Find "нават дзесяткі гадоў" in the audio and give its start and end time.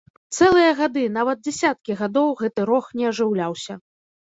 1.17-2.35